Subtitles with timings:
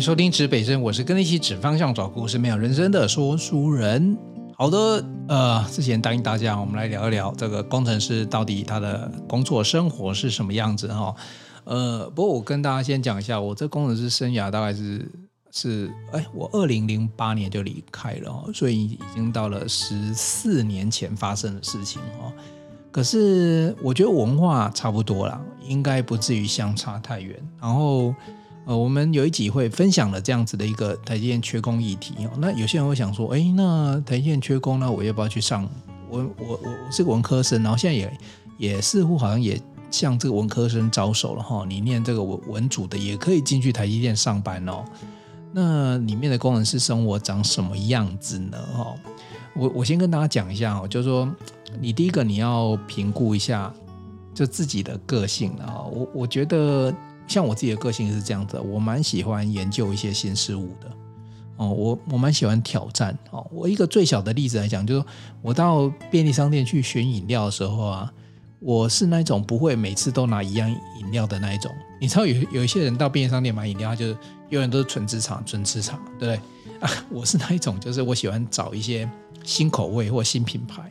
[0.00, 4.16] 收听指北针，我是跟你一起指方向、找故事、没有人生的说书人。
[4.56, 11.14] 好的，呃，之前答应大家，我们来聊一聊这个工程师到底他的工作生活是什么样子哈。
[11.64, 15.06] 呃，不过我跟大家先讲一下，我这工程师生涯大概是
[15.50, 22.32] 是，哎，我二零零八年就离开了，所以已经到了十四年前发生的事情哦。
[22.90, 27.36] 可是我觉得文化差不多啦，应该不至于相差太远。
[27.60, 28.14] 然后。
[28.66, 32.30] 呃，我们有一集会分享了这样子的一个台积电缺工议题哦。
[32.38, 35.68] 那有些人会想说，哎，那台积电缺工，那我要不要去上？
[36.08, 38.18] 我我我我是个文科生，然后现在也
[38.58, 39.60] 也似乎好像也
[39.90, 41.64] 向这个文科生招手了哈。
[41.66, 44.84] 你念这个文文组的也可以进去台积电上班哦。
[45.52, 48.58] 那里面的工程师生活长什么样子呢？
[48.76, 48.94] 哈，
[49.54, 51.28] 我我先跟大家讲一下哦，就是说
[51.80, 53.72] 你第一个你要评估一下
[54.34, 55.82] 就自己的个性啊。
[55.90, 56.94] 我我觉得。
[57.30, 60.90] 像我自己的个性是这样子，我蛮喜欢研究一些新事物的
[61.58, 63.46] 哦，我我蛮喜欢挑战哦。
[63.52, 65.04] 我一个最小的例子来讲，就是
[65.40, 68.12] 我到便利商店去选饮料的时候啊，
[68.58, 71.70] 我是那种不会每次都拿一样饮料的那一种。
[72.00, 76.42] 你知道有有一些人到便利商店买饮料，就是永远都是纯吃茶、纯吃茶，对不
[76.80, 76.80] 对？
[76.80, 79.08] 啊，我是那一种，就是我喜欢找一些
[79.44, 80.90] 新口味或新品牌。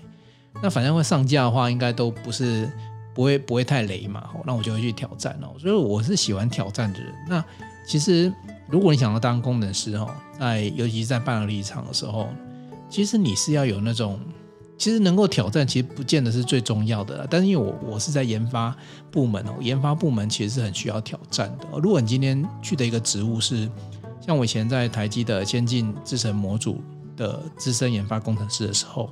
[0.63, 2.71] 那反正会上架的话，应该都不是。
[3.19, 4.29] 不会不会太雷嘛？
[4.45, 5.51] 那我就会去挑战哦。
[5.59, 7.13] 所以我是喜欢挑战的人。
[7.27, 7.43] 那
[7.85, 8.31] 其实
[8.65, 12.29] 如果你想要当工程师哦，在尤其是在半导体厂的时候，
[12.89, 14.17] 其实你是要有那种，
[14.77, 17.27] 其实能够挑战，其实不见得是最重要的啦。
[17.29, 18.73] 但是因为我我是在研发
[19.11, 21.77] 部门哦，研发部门其实是很需要挑战的。
[21.81, 23.69] 如果你今天去的一个职务是
[24.25, 26.81] 像我以前在台积的先进制程模组
[27.17, 29.09] 的资深研发工程师的时候，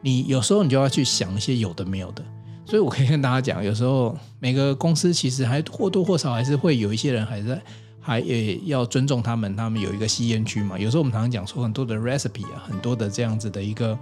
[0.00, 2.24] 你有时候你就要去想一些有的没有的。
[2.66, 7.60] 所以，我可以跟大家讲，有时候每个公司其实还或多或少还是会有一些人还在，
[8.00, 10.78] 还也要尊重他们，他们有一个吸烟区嘛。
[10.78, 13.98] 有时候我们常常讲说，很多的 recipe 啊，很多的这样子的一个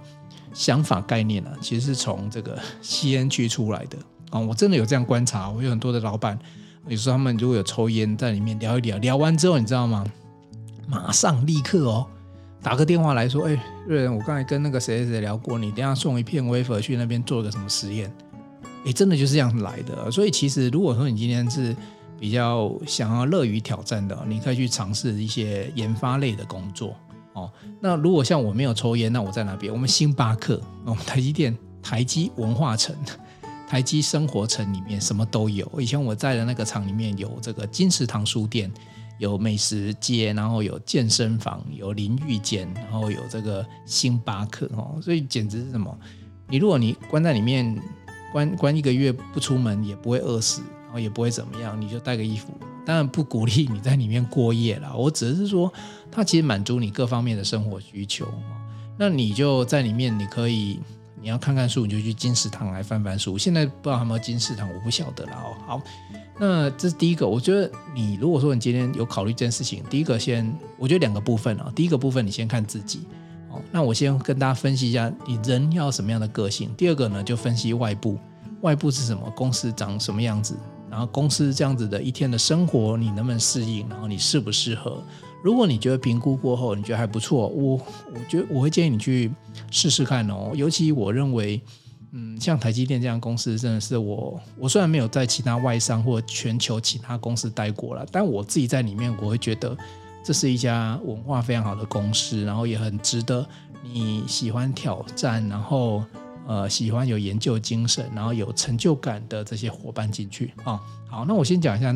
[0.53, 3.97] 想法概念啊，其实是从这个吸烟区出来的
[4.29, 4.39] 啊。
[4.39, 6.39] 我真的有这样观察，我有很多的老板，
[6.87, 10.05] 有时候他们如果有抽烟在里面聊一聊，聊完之后，你知道吗？
[10.87, 12.07] 马上立刻哦，
[12.61, 18.09] 打个电话来说，哎，瑞仁，我刚才跟那个谁谁谁聊过，你等下送一片 wafer 去那边做个什么实验。
[18.85, 20.11] 诶，真的就是这样来的。
[20.11, 21.75] 所以其实，如果说你今天是
[22.19, 26.95] 比较想要乐于挑战的，你可以去尝试一些研发类的工作
[27.33, 27.51] 哦。
[27.81, 29.71] 那如果像我没有抽烟，那我在哪边？
[29.71, 32.95] 我们星巴克，我们台积电、台积文化城、
[33.67, 35.69] 台积生活城里面什么都有。
[35.79, 38.71] 以前我在的那个厂里面有这个金石堂书店，
[39.17, 44.99] 有美食街，然后有健身房，有淋浴间，然后有这个星巴克哦。
[45.01, 45.97] 所以简直是什么？
[46.47, 47.81] 你如果你关在里面。
[48.33, 52.51] 关关一个月不出门也不会饿死，然后也不会怎么样，你就带个衣服。
[52.85, 55.71] 当然不鼓励你在里面过夜啦，我只是说，
[56.11, 58.27] 它其实满足你各方面的生活需求。
[58.97, 60.79] 那你就在里面，你可以
[61.21, 63.37] 你要看看书，你就去金石堂来翻翻书。
[63.37, 65.55] 现在不知道有没有金石堂，我不晓得了哦。
[65.65, 65.81] 好，
[66.39, 67.25] 那这是第一个。
[67.25, 71.71] 我觉得你如果说你今天有考虑这件事情，第一个先，我觉得两个部分啊。
[71.75, 73.01] 第一个部分你先看自己。
[73.71, 76.73] 那我先跟大家分析一下，你人要什么样的个性。
[76.75, 78.17] 第二个呢，就分析外部，
[78.61, 80.55] 外部是什么，公司长什么样子，
[80.89, 85.03] 然后公司这样子的一天的生活，你能不能适应，然后你适不适合？
[85.43, 87.75] 如果你觉得评估过后，你觉得还不错，我
[88.13, 89.31] 我觉得我会建议你去
[89.71, 90.51] 试试看哦。
[90.55, 91.61] 尤其我认为，
[92.11, 99.75] 嗯，像台积电这样公司，真的是我我虽然没有在其他外商或全球其他公司待过了，但我自己在里面，我会觉得。
[100.23, 103.45] 这是一家文化非常好的公司，然后也很值得
[103.83, 106.01] 你喜欢挑战，然后
[106.47, 110.79] 呃喜欢有研究精神，然后有成就感的这些伙伴进去啊。
[111.09, 111.93] 好，那我先讲一下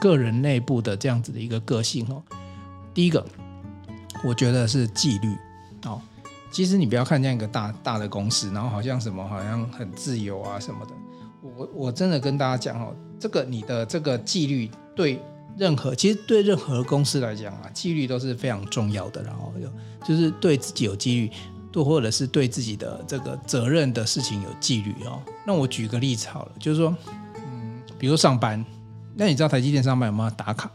[0.00, 2.22] 个人内部的这样子的一个个性哦。
[2.94, 3.22] 第一个，
[4.24, 5.36] 我觉得是纪律
[5.84, 6.00] 哦。
[6.50, 10.92] 其实你不要看这样一个大大的公司，然后好像什么好像很自由啊什么的。
[11.42, 15.20] 我我真的跟大家讲哦，这个你的这个纪律对。
[15.56, 19.22] 任何其实对任何公司来讲啊，纪律都是非常重要的。
[19.22, 19.68] 然后有
[20.06, 21.30] 就是对自己有纪律，
[21.74, 25.22] 或或者是对自己的这个责任的事情有纪律哦。
[25.46, 26.94] 那我举个例子好了，就是说，
[27.36, 28.62] 嗯，比如上班，
[29.14, 30.70] 那你知道台积电上班有没有打卡？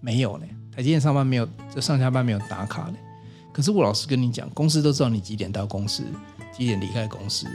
[0.00, 2.94] 没有呢，台积电上班没有，就上下班没有打卡呢。
[3.52, 6.02] 可是我老实跟你讲，公司都知道你几点到公司，
[6.52, 7.46] 几点离开公司，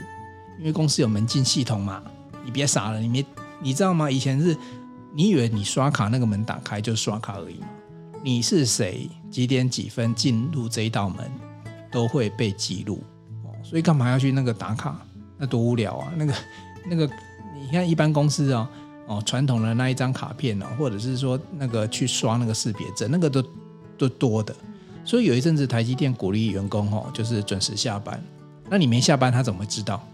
[0.58, 2.02] 因为公司有门禁系统嘛。
[2.42, 3.24] 你别傻了，你没
[3.62, 4.10] 你知道吗？
[4.10, 4.56] 以前是。
[5.16, 7.68] 你以为你刷卡那个门打开就刷卡而已吗？
[8.22, 9.08] 你是谁？
[9.30, 11.30] 几点几分进入这一道门，
[11.92, 13.04] 都会被记录
[13.44, 13.54] 哦。
[13.62, 15.00] 所以干嘛要去那个打卡？
[15.38, 16.12] 那多无聊啊！
[16.16, 16.34] 那个
[16.88, 17.08] 那个，
[17.60, 18.68] 你看一般公司啊，
[19.06, 23.44] 哦，传统的那一张卡片哦，或者是说那个去刷那个识别证，那个都
[23.96, 24.54] 都多的。
[25.04, 28.20] 所以有一阵子台积电鼓励员工哦，就是准时下班。
[28.68, 30.04] 那你没下班，他怎么会知道？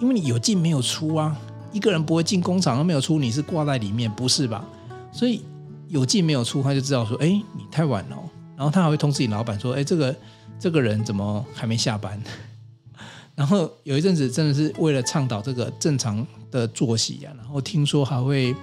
[0.00, 1.36] 因为你有进没有出啊。
[1.72, 4.64] 一个人不会进工厂都没有出，你是挂在里面，不是吧？
[5.12, 5.42] 所以
[5.88, 8.16] 有进没有出，他就知道说，哎，你太晚了。
[8.56, 10.14] 然后他还会通知你老板说，哎，这个
[10.58, 12.20] 这个人怎么还没下班？
[13.34, 18.54] 然后有一阵子真的是为了倡导这个正常的作息啊，然后听说还会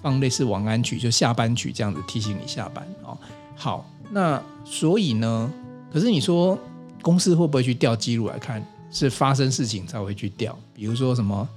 [0.00, 3.18] 放类似晚安曲，就下班曲这样子提醒你下班哦。
[3.54, 5.52] 好，那所以呢，
[5.92, 6.58] 可是你说
[7.02, 8.64] 公司会不会去调记录来看？
[8.90, 11.48] 是发生事情才会去调，比如说什么？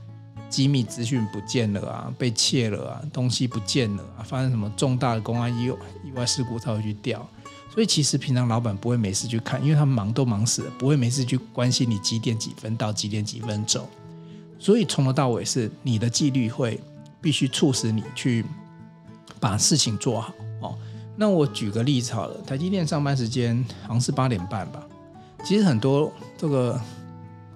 [0.50, 7.28] 机密资讯不见了啊，被窃了啊，东西不见了啊，发生什么重大的公安意意外事故才会去调。
[7.74, 13.88] 所以其实平常老板不会没事去看，因为他们忙都忙死了，不会没事去关心你几点几分到几点几分走。
[14.58, 16.80] 所以从头到尾是你的纪律会
[17.22, 18.44] 必须促使你去
[19.40, 20.76] 把事情做好哦。
[21.16, 24.84] 那我举个例子好了，台积电上班时间好像是八点半吧。
[25.44, 26.82] 其实很多这个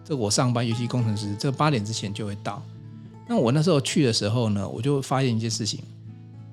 [0.06, 2.62] 这我上班，尤其工程师，这八点之前就会到。
[3.28, 5.80] 那我那时候去的时候呢，我就发现一件事情，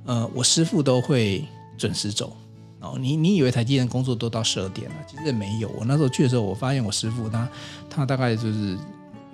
[0.04, 1.44] 呃，我师傅都会
[1.76, 2.36] 准时走。
[2.80, 5.68] 哦，你你以为台积电工作都到十二点了，其实也没有。
[5.70, 7.48] 我那时候去的时候，我发现我师傅他
[7.90, 8.78] 他大概就是，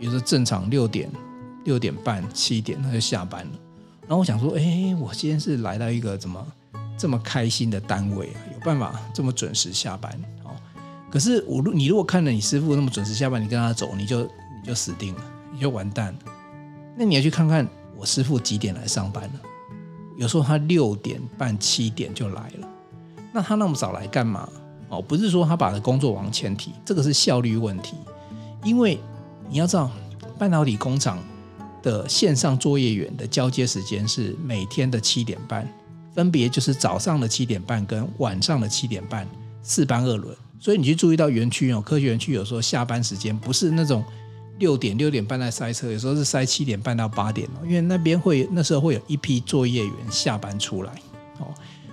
[0.00, 1.10] 比如说正常六点
[1.64, 3.52] 六点半七点他就下班了。
[4.00, 6.46] 然后我想说，哎，我今天是来到一个怎么
[6.96, 8.40] 这么开心的单位啊？
[8.54, 10.10] 有办法这么准时下班？
[10.44, 10.56] 哦，
[11.10, 15.20] 可是我如你如果看了你师傅那么准时下班，你跟他走，你就你就死定了，
[15.52, 16.18] 你就完蛋了。
[16.96, 19.40] 那你要去看看我师傅几点来上班呢？
[20.16, 22.68] 有时候他六点半、七点就来了。
[23.32, 24.48] 那他那么早来干嘛？
[24.88, 27.96] 哦，不是说他把的工作往前提，这个是效率问题。
[28.62, 29.00] 因为
[29.48, 29.90] 你要知道，
[30.38, 31.18] 半导体工厂
[31.82, 35.68] 的线上作业员的交接时间是每天的七点半，
[36.14, 39.26] 分别就是早上的七点半跟晚上的七点半，
[39.62, 40.36] 四班二轮。
[40.60, 44.04] 所以你去注意到园区哦，科学园区有时候下班时间不是那种。
[44.58, 50.92] 六点六点半在塞车，有时候是塞七点半到八点，因为那边会那时候会有一批作业员下班出来。
[51.38, 51.46] 哦，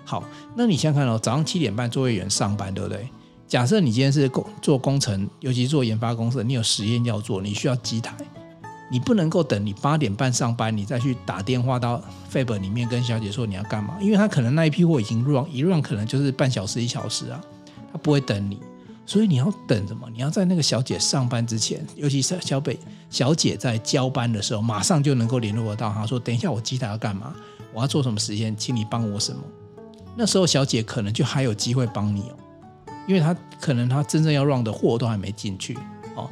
[0.06, 0.24] 好，
[0.56, 3.08] 那你想想看哦，早上七点半作业员上班，对不对？
[3.48, 8.16] 假设你今天是工做工程，尤其做研发公司，你有实验要做，你需要机台，
[8.90, 17.42] 你不能够等你八点半上班，你再去打电话到 Fab 里面跟小姐说你要干嘛，因为他可能那一批货已经 run 一 run 可能就是半小时一小时啊，
[17.92, 18.60] 他不会等你。
[19.12, 20.10] 所以你要等什么？
[20.10, 22.80] 你要在那个小姐上班之前，尤其是小北
[23.10, 27.36] 小姐在交班的时候，马上就能够联络得到她，说：“等一下，我机台要干嘛？
[27.74, 29.42] 我要做什么实验，请你帮我什么？”
[30.16, 32.38] 那时候小姐可能就还有机会帮你哦，
[33.06, 35.78] 因为她可能她真正要 run 的货都还没进去
[36.16, 36.30] 哦。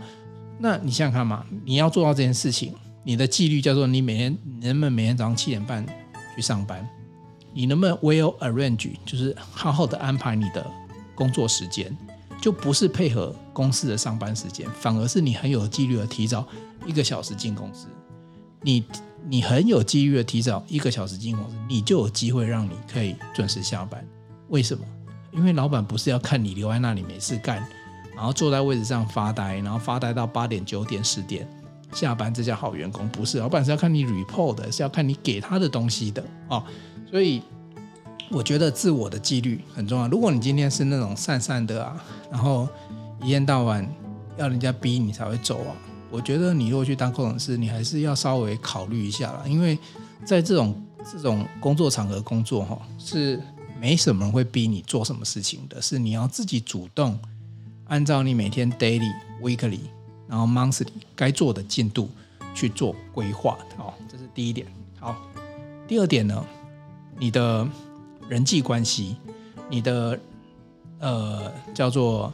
[0.57, 2.73] 那你想想看嘛，你要做到这件事情，
[3.03, 5.85] 你的纪律叫做你每天能不能每天早上七点半
[6.33, 6.87] 去上班？
[7.51, 10.65] 你能不能 well arrange，就是好好的安排你的
[11.13, 11.93] 工作时间？
[12.41, 16.47] 就不是配合公司的上班时间，反而是你很有纪律的提早
[16.85, 17.87] 一个小时进公司。
[18.61, 18.83] 你
[19.27, 24.05] 你很有纪律的提早一个小时进公司，你就有机会让你可以准时下班。
[24.47, 24.83] 为什么？
[25.31, 27.63] 因为老板不是要看你留在那里没事干，
[28.15, 31.47] 然后坐在位置上发呆，然后发呆到八点、九点、十点
[31.93, 33.07] 下班，这叫好员工。
[33.09, 36.63] 不是，老板是要看你 report 的，是要看你给他的东西的哦。
[37.09, 37.41] 所以。
[38.31, 40.07] 我觉得自我的纪律很重要。
[40.07, 42.67] 如果你今天是那种散散的啊，然后
[43.23, 43.87] 一天到晚
[44.37, 45.75] 要人家逼你才会走啊，
[46.11, 49.43] 我觉得你如果去当工程师，你还是要稍微考虑一下啦。
[49.47, 49.77] 因为
[50.23, 50.79] 在这种
[51.11, 53.41] 这种工作场合工作哈，是
[53.81, 57.19] 没什么人会逼你做什么事情的，是你要自己主动
[57.85, 59.79] 按照你每天 daily、weekly，
[60.27, 62.07] 然后 monthly 该做的进度
[62.53, 63.91] 去做规划的哦。
[64.07, 64.67] 这是第一点。
[64.99, 65.15] 好，
[65.87, 66.45] 第二点呢，
[67.17, 67.67] 你的。
[68.29, 69.17] 人际关系，
[69.69, 70.17] 你的
[70.99, 72.31] 呃叫做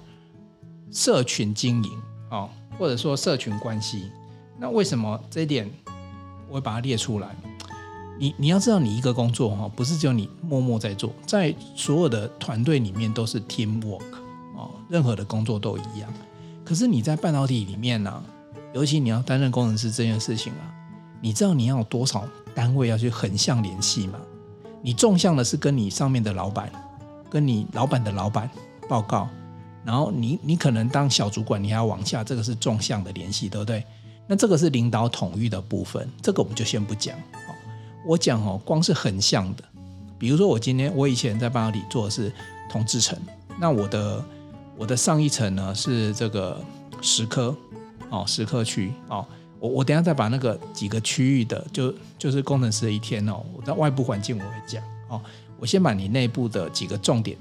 [0.91, 1.91] 社群经营
[2.29, 4.11] 哦，或者说社群关系，
[4.59, 5.67] 那为什么这一点
[6.49, 7.33] 我会把它列出来？
[8.19, 14.03] 你你要知道，你一个工作哈，不是只有你默默在做，在所有的团队里面都是 team work
[14.55, 16.13] 哦，任何的工作都一样。
[16.63, 18.23] 可是你在半导体里面呢，
[18.73, 20.63] 尤其你要担任工程师这件事情啊，
[21.21, 24.19] 你知道你要有多少单位要去横向联系吗？
[24.85, 26.71] 你纵向的是跟你上面的老板，
[27.27, 28.47] 跟你老板的老板
[28.87, 29.27] 报告，
[29.83, 33.83] 然后你你可能当小主管，你还要往下，这个是纵向的联系，对不对？
[34.27, 37.17] 那这个是领导统御的部分，这个我们就先不讲。
[38.05, 39.63] 我讲哦，光是横向的，
[40.19, 42.31] 比如说我今天我以前在半导体做的是
[42.69, 43.17] 同制程，
[43.59, 44.23] 那我的
[44.77, 46.63] 我的上一层呢是这个
[47.01, 47.55] 石科
[48.11, 49.25] 哦，石科区哦。
[49.65, 55.19] 我我等下再把那个几个区域的，就就是工程师的一天哦，我在外部环境我会讲哦。
[55.57, 57.37] 我先把你内部的几个重点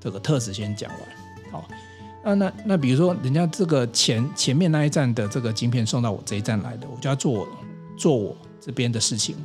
[0.00, 1.00] 这个特质先讲完。
[1.52, 1.68] 好，
[2.24, 7.48] 那那那比如说，人家这个前前面那一站的这个晶片送到我这一站来的，我就要做我
[7.96, 9.44] 做我这边的事情嘛。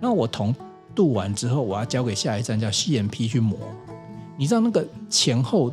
[0.00, 0.54] 那我铜
[0.94, 3.58] 镀完之后，我要交给下一站叫 CMP 去磨。
[4.36, 5.72] 你知道那个前后，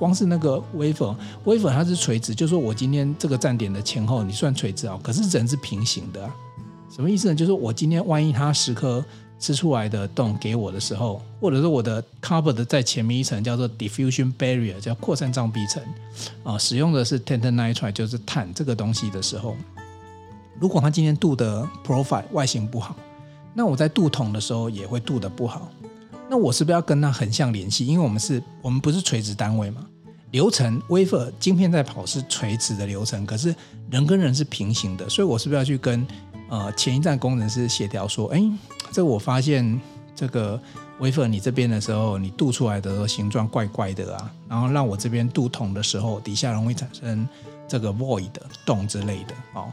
[0.00, 6.34] 光是那个 wafer，wafer 它是垂直，就是说我今天这个站点的前后你算垂直啊，可是人是平行的啊。
[6.90, 7.34] 什么意思呢？
[7.34, 9.04] 就是我今天万一它十颗
[9.38, 15.82] 吃出来的洞给我的时候，或者说我的 cover 的在前面一层叫做 diffusion barrier，叫扩散障壁层
[16.42, 19.54] 啊，使用的是 titanium nitride，就是碳这个东西的时候，
[20.58, 22.96] 如果它今天镀的 profile 外形不好，
[23.54, 25.68] 那我在镀铜的时候也会镀的不好。
[26.30, 27.84] 那我是不是要跟它横向联系？
[27.84, 29.84] 因为我们是，我们不是垂直单位嘛，
[30.30, 33.54] 流程 wafer 晶片在跑是垂直的流程，可是
[33.90, 36.06] 人跟人是平行的，所以我是不是要去跟？
[36.52, 38.42] 呃，前一站工程师协调说，哎，
[38.90, 39.80] 这我发现
[40.16, 40.60] 这个
[40.98, 47.24] wafer 你这边的时候，你镀出来的形状怪怪的啊，然后让我这边镀铜的时候，底下容易产生
[47.68, 48.32] 这个 void
[48.66, 49.70] 洞之类的哦。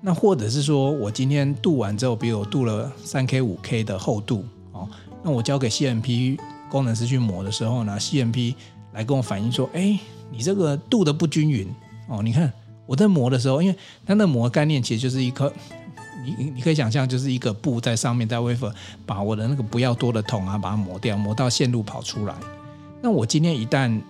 [0.00, 4.86] 那或者是说我今天镀完之后，比如我镀了三 K 五 K 的厚度哦，
[5.22, 6.38] 那我交给 CMP
[6.68, 8.54] 工程师去磨的时候呢，CMP
[8.92, 9.98] 来跟我反映说，哎，
[10.30, 11.66] 你这个镀的不均匀
[12.08, 12.22] 哦。
[12.22, 12.52] 你看
[12.84, 15.50] 我在磨的时候，因为它的磨概念其实就是一颗。
[16.26, 22.34] 你你可以想象，就是一个布在上面，在 w a f e 把我的那个不要多的铜啊，把它磨掉，磨到线路跑出来。
[23.02, 24.00] 那我今天一旦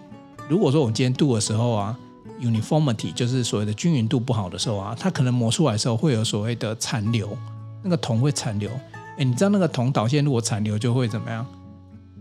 [0.48, 1.98] 如果说我今天镀的时候啊
[2.40, 7.36] ，uniformity 就是所谓的均匀度不好的时候啊，它可能磨出来的时候会有所谓的残留，
[7.82, 8.70] 那个铜会残留。
[9.18, 11.46] 哎，你知道那个铜导线如果残留就会怎么样？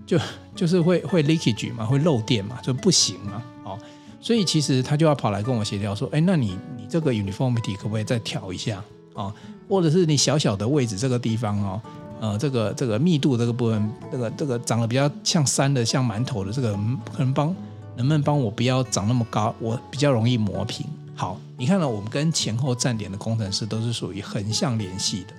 [0.06, 0.20] 就
[0.56, 3.42] 就是会会 leakage 嘛，会漏电嘛，就不行嘛。
[3.64, 3.80] 哦，
[4.20, 8.78] 所以其实他就要跑来跟我协调说，哎，那你你这个 uniformity 可不可以再调一下
[9.14, 9.26] 啊？
[9.26, 9.34] 哦
[9.70, 11.82] 或者是你小小的位置这个地方哦，
[12.20, 16.74] 呃，这个这个密度这个部分，这个这个长得比较像山的、像馒头的这个，
[17.12, 17.48] 可能帮
[17.96, 20.86] 能不能帮我不要长那么高，我比较容易磨平。
[21.16, 25.34] 好，你看到我们跟前后站点的工程师都是属于横向联系的，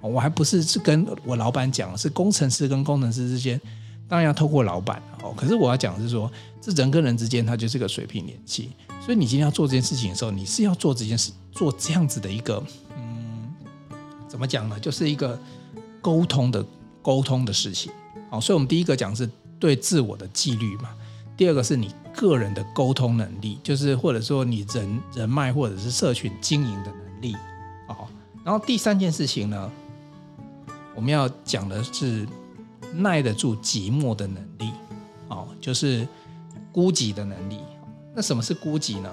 [0.00, 3.60] 我还不是是跟我老板讲，是工程师跟工程师之间，
[4.08, 5.34] 当然要透过老板哦。
[5.36, 8.70] 可是我要讲的是说，这人跟人之间，它就是个水平联系。
[9.00, 12.62] 所以你今天要做这件事情的时候，你是要做这件事，做这样子的一个。
[12.96, 13.54] 嗯
[14.28, 14.78] 怎么讲呢？
[14.78, 15.40] 就是一个
[16.02, 16.64] 沟通的
[17.00, 17.90] 沟通的事情。
[18.30, 19.28] 好，所以我们第一个讲是
[19.58, 20.90] 对自我的纪律嘛。
[21.34, 27.34] 第二个是你个人的沟通能力，就是或者说你人人脉或者是社群经营的能力。
[27.86, 28.08] 好，
[28.44, 29.70] 然后第三件事情呢，
[30.98, 32.26] 我们要讲的是
[32.92, 34.72] 耐得住寂寞的能力。
[35.28, 36.04] 哦，就是
[36.72, 37.60] 孤寂的能力。
[38.16, 39.08] 那什么是孤寂呢？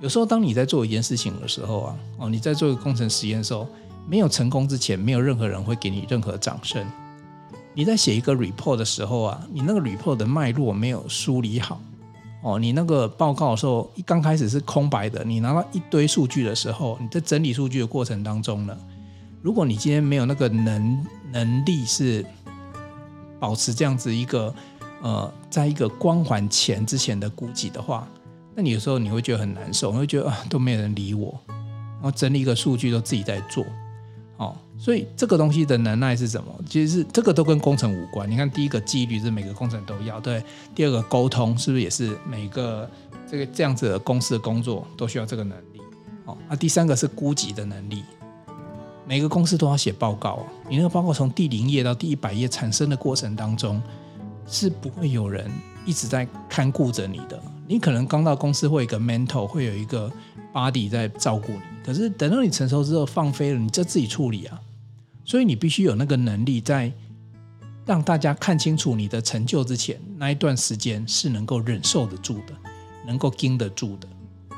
[0.00, 3.68] 有时候当你在做一件事情的时候啊，哦，你在做一个工程实验的时候。
[4.04, 6.84] 没有成功之前，没有任何人会给你任何掌声。
[7.72, 11.80] 你在写一个 report 的时候啊，你那个 report 的脉络没有梳理好
[12.42, 18.76] 哦，你那个报告的时候一刚开始是空白的，你拿到一堆数据的时候，你在整理数据的过程当中呢，
[19.42, 22.24] 如果你今天没有那个能能力是
[23.40, 24.54] 保持这样子一个
[25.02, 28.06] 呃，在一个光环前之前的孤寂的话，
[28.54, 33.66] 那你有时候你会觉得很难受，你会觉得啊都没有人理我，然后整理一个数据都自己在做。
[34.36, 36.52] 哦，所以这个东西的能耐是什么？
[36.68, 38.30] 其实是这个都跟工程无关。
[38.30, 40.42] 你看，第一个纪律是每个工程都要，对。
[40.74, 42.88] 第二个沟通是不是也是每个
[43.28, 45.80] 这个这样子的公司的工作都需要这个能力？
[46.26, 48.04] 哦，那第三个是估计的能力。
[49.12, 53.78] 每个公司都要写报告，你那个报告从第零页到第一百页产生的过程当中，
[54.46, 55.50] 是不会有人
[55.84, 57.38] 一直在看顾着你的。
[57.68, 60.10] 你可能刚到公司会有一个 mentor，会有一个。
[60.54, 64.58] body 在照顾你，可是等到你成熟之后放飞了，你就自己处理啊。
[65.26, 66.90] 所以你必须有那个能力，在
[67.84, 72.54] 让大家看清楚你的成就之前，那一段时间是能够忍受得住的，
[73.06, 74.08] 能够经得住的。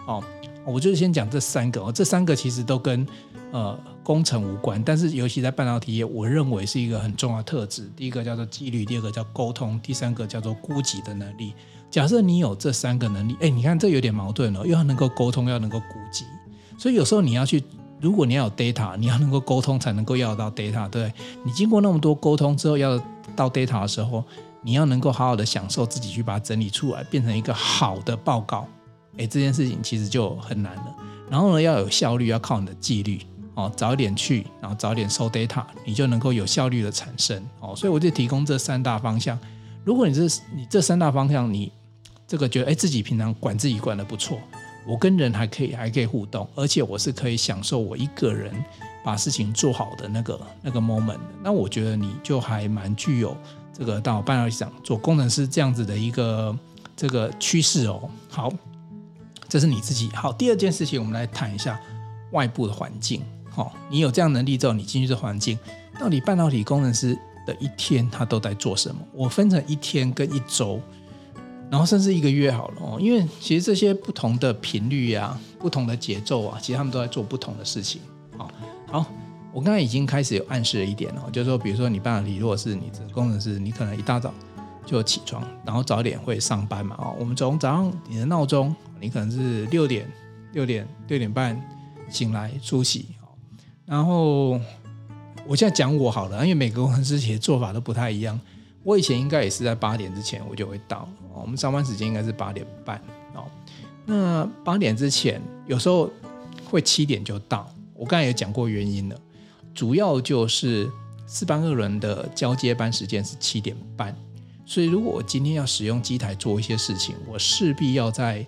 [0.06, 0.22] 哦，
[0.64, 3.04] 我就先讲这三个哦，这三个其实都跟
[3.50, 7.90] 呃工程无关，但是尤其在半导体业，我认为是一个很重要特质。
[7.96, 11.54] 第一个叫做纪律，第二个叫沟通，第三个叫做估计的能力。
[11.90, 16.24] 假设你有这三个能力，哎，你看这有点矛盾哦，又要能够沟通，要能够估计，
[16.76, 17.62] 所以有时候你要去，
[18.00, 21.10] 如果你要有 data，你要能够沟通才能够要到 data，对，
[21.44, 22.98] 你经过那么多沟通之后要
[23.34, 24.22] 到 data 的时候，
[24.62, 28.66] 你要能够好好的享受自己去把它整理出来，变成一个好的报告，
[29.16, 30.94] 哎，这件事情其实就很难了。
[31.30, 33.20] 然后呢，要有效率，要靠你的纪律
[33.54, 37.74] 哦，早一点去，然后早一点收 data，你就能够有效率的产生哦。
[37.76, 39.38] 所以我就提供这三大方向。
[39.84, 40.22] 如果你这
[40.54, 41.72] 你这三大方向你。
[42.26, 44.38] 这个觉得哎，自己平常管自己管的不错，
[44.86, 48.50] 我跟人还可以还可以互动，而且我是可以享受我一个人
[49.04, 51.18] 把事情做好的那个那个 moment。
[51.42, 53.36] 那我觉得你就还蛮具有
[53.74, 56.58] 这个到半导体厂做工程师这样子的一个
[56.96, 58.08] 这个趋势哦。
[58.30, 58.50] 好，
[59.46, 60.08] 这是你自己。
[60.14, 61.78] 好，第二件事情，我们来谈一下
[62.32, 63.22] 外部的环境。
[63.54, 65.58] 好，你有这样能力之后，你进去这环境，
[66.00, 69.00] 到底半导体工程师的一天他都在做什么？
[69.12, 70.80] 我分成一天跟一周，
[71.70, 72.98] 然后甚至一个月好了哦。
[73.00, 78.00] 因为其实这些不同的频率啊，不同的节奏啊，其实他们都在做不同的事情。
[78.36, 78.50] 好，
[78.90, 79.06] 好。
[79.52, 84.34] 我刚才已经开始有暗示了一点哦，就是说，比如说你半导体，如果是你这工程师，你可能一大早
[84.84, 86.96] 就起床，然后早点会上班嘛。
[86.98, 90.10] 哦，我们从早上你的闹钟，你可能是六点、
[90.54, 91.56] 六点、六点半
[92.10, 93.06] 醒来出席。
[93.86, 94.58] 然后
[95.46, 98.38] 我现在讲我好了，因为每个工程师其实做法都不太一样。
[98.82, 103.00] 我以前应该也是在八点之前我就会到，我们上班时间应该是八点半
[103.34, 103.44] 哦。
[104.04, 106.10] 那八点之前有时候
[106.64, 109.20] 会七点就到，我刚才也讲过原因了。
[109.74, 110.90] 主要就是
[111.26, 114.14] 四班二轮的交接班时间是七点半，
[114.66, 118.46] 所以如果我今天要使用机台做一些事情，我势必要在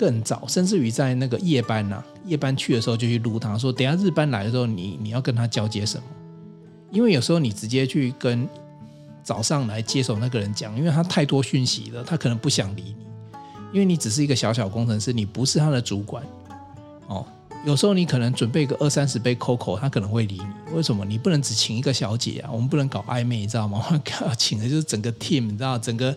[0.00, 6.04] 更早，甚至于在那个夜班呐、夜班去的时候就去撸他，说等下日班来的时候，你你要跟他交接什么？
[6.90, 8.48] 因为有时候你直接去跟
[9.22, 13.04] 早上来接手那个人讲，因为他太多讯息了，他可能不想理你，
[13.74, 16.24] 因为你只是一个小小工程师，你不是他的主管，
[17.08, 17.26] 哦。
[17.66, 20.74] 有时候你可能准备个二三十杯 COCO，他可能会理你。
[20.74, 21.04] 为什么？
[21.04, 22.48] 你不能只请一个小姐啊？
[22.50, 23.84] 我们不能搞暧昧，你知道吗？
[23.86, 26.16] 我们要请的就是整个 team，你知道，整个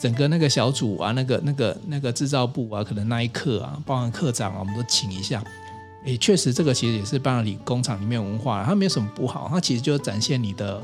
[0.00, 5.44] 整个那个小组啊，那个那个那个制造部啊，可能那一刻啊，包含课长啊，我们都请一下。
[6.06, 10.82] 诶，确实这个其实也是半导体工厂里面文化，它没有什么不好，它其实就展现你的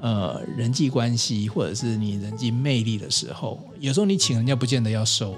[0.00, 3.60] 呃人际关系或者是你人际魅力的时候。
[3.78, 5.36] 有时候你请人家不见得要收，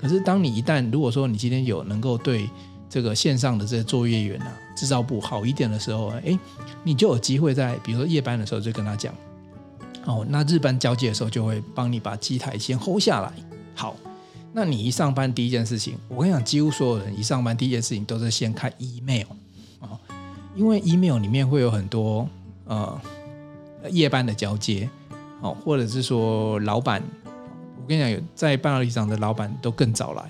[0.00, 2.48] 可是当你一旦如果说你今天有能够对。
[2.90, 6.38] 这个线上的这些作业员啊，制造部好一点的时候，哎，
[6.82, 9.14] 你就有机会在比如说夜班的时候就跟他讲，
[10.08, 13.30] 哦，那日班交接的时候就会帮你把机台先 hold 下来。
[13.74, 13.94] 好，
[14.54, 19.26] 那你一上班第一件事情，我跟你讲，几乎所有人一上班第一件事情都是先看 email
[19.80, 20.00] 啊，
[20.56, 22.26] 因为 email 里面会有很多
[22.64, 22.98] 呃
[23.90, 24.88] 夜班的交接，
[25.42, 27.02] 哦，或者是说老板，
[27.76, 30.22] 我跟你讲，有在半导体厂的老板都更早来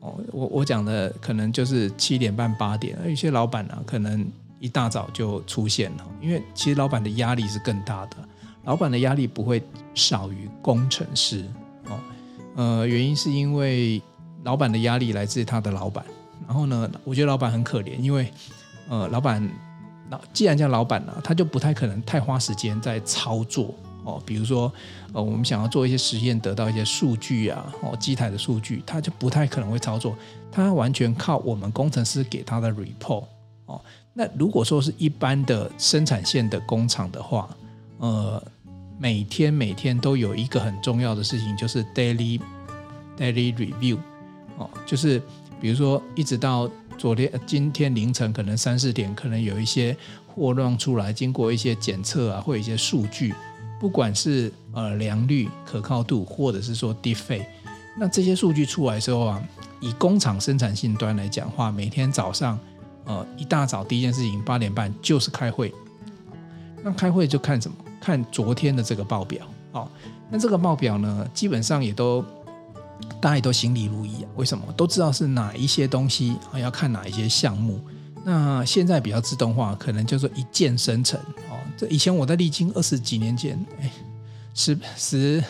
[0.00, 0.18] 哦。
[0.32, 4.26] 我我讲的可能就是七点半八点，而有些老板呢、可能
[4.58, 8.16] 一大早就出现了，因为其实老板的压力是更大的，
[8.66, 9.62] 老板的压力不会
[9.94, 11.44] 少于工程师
[11.88, 11.98] 哦，
[12.56, 14.02] 呃，原因是因为
[14.44, 16.04] 老板的压力来自他的老板，
[16.46, 18.30] 然后呢，我觉得老板很可怜，因为
[18.88, 19.42] 呃，老板，
[20.10, 23.74] 那既然叫老板呢、啊，他就不太可能太花时间在操作。
[24.04, 24.72] 哦，比如说，
[25.12, 30.16] 呃，我们想要做一些实验，得到一些数据啊，哦，机台的数据，他就不太可能会操作，
[30.52, 33.24] 他完全靠我们工程师给他的 report。
[33.64, 33.80] 哦，
[34.12, 37.50] 那如果说是一般的生产线的工厂的话，
[37.98, 38.40] 呃，
[38.98, 42.40] 每天每天都有一个很重要的事情，就是 daily
[43.18, 43.98] daily review。
[44.58, 45.20] 哦，就是
[45.60, 53.34] 比如说一直到昨天今天凌晨可能三四点，可能有一些货乱出来，经过一些检测啊，或一些数据。
[53.78, 57.44] 不管是呃良率、可靠度，或者是说 defect，
[57.98, 59.42] 那这些数据出来之后啊，
[59.80, 62.58] 以工厂生产线端来讲话，每天早上
[63.04, 65.74] 呃一大早第一件事情八点半就是开会。
[66.82, 67.76] 那开会就看什么？
[68.06, 69.44] 看昨天的这个报表。
[69.72, 69.88] 哦，
[70.30, 72.24] 那这个报表呢，基本上也都
[73.20, 74.28] 大家也都心里如一啊。
[74.36, 74.64] 为什么？
[74.76, 77.80] 都知道是哪一些东西啊，要看哪一些项目。
[78.24, 81.18] 那现在比较自动化，可能叫做一键生成
[81.50, 81.58] 哦。
[81.76, 83.90] 这以前我在力晶二十几年前，哎，
[84.54, 85.42] 十十，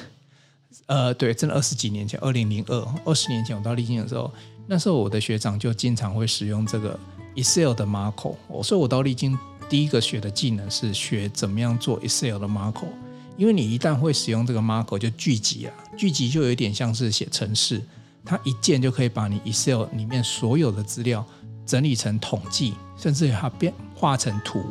[0.87, 4.33] 呃，对，真的二十几年前，二零零二，二十年前我到力晶的时候，
[4.67, 6.99] 那时候我的学长就经常会使用这个
[7.35, 8.35] Excel 的 Macro。
[8.63, 12.89] 所以我到力晶第一个学的技能是学怎么样做 Excel 的 Macro。
[13.37, 17.83] 因为你一旦会使用这个 Macro，就聚集啊，聚集就有点像是写程式，
[18.25, 21.25] 它一键就可以把你 Excel 里面所有的资料。
[21.67, 24.63] 整理成统计，甚至它变化成图，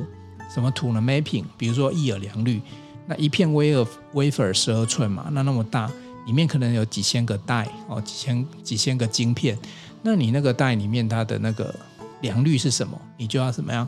[0.49, 2.61] 什么图呢？Mapping，比如说一耳良率，
[3.05, 5.91] 那一片 wafer wafer 十二寸嘛，那那么大，
[6.25, 9.59] 里面可能有几千个带哦，几千几千个晶片，
[10.03, 11.75] 那你那个带里面它的那个
[12.21, 12.97] 良率是什么？
[13.17, 13.85] 你就要怎么样？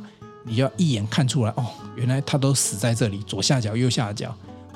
[0.48, 4.34] 你要一眼看出来哦，原来他都死在这里，左下角、右下角。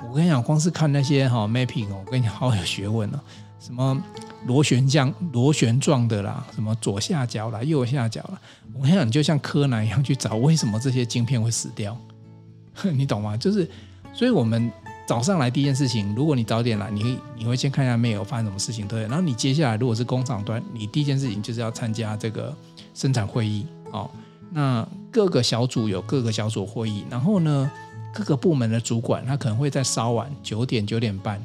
[0.09, 3.19] 我跟你讲，光是看那些哈 Mapping，我跟你讲好有学问哦，
[3.59, 4.03] 什么？
[4.47, 8.41] 螺旋状、螺旋状的啦，什么左下角啦、右下角啦，
[8.73, 11.95] 我跟你讲，你就像柯南一样去找为什么这些晶片会死掉，
[12.91, 13.37] 你懂吗？
[13.37, 13.69] 就是，
[14.13, 14.71] 所以我们
[15.05, 19.03] 早上来第一件事情，如果你早点来，你你会先看一下没有发生什么事情，对。
[19.03, 22.51] 然后你接下来如果是工厂端，你第一件事情就是要参加这个
[22.95, 24.09] 生产会议哦。
[24.51, 27.71] 那各个小组有各个小组会议，然后呢，
[28.13, 31.41] 各个部门的主管他可能会在稍晚九点九点半。